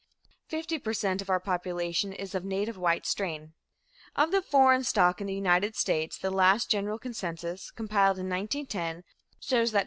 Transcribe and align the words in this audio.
Fifty 0.47 0.79
per 0.79 0.93
cent 0.95 1.21
of 1.21 1.29
our 1.29 1.39
population 1.39 2.11
is 2.11 2.33
of 2.33 2.41
the 2.41 2.49
native 2.49 2.75
white 2.75 3.05
strain. 3.05 3.53
Of 4.15 4.31
the 4.31 4.41
foreign 4.41 4.83
stock 4.83 5.21
in 5.21 5.27
the 5.27 5.35
United 5.35 5.75
States, 5.75 6.17
the 6.17 6.31
last 6.31 6.71
general 6.71 6.99
census, 7.13 7.69
compiled 7.69 8.17
in 8.17 8.27
1910, 8.27 9.03
shows 9.41 9.73
that 9.73 9.79
25. 9.79 9.79